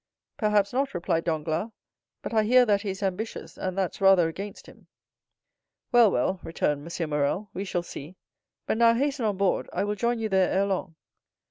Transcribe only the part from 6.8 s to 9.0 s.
M. Morrel, "we shall see. But now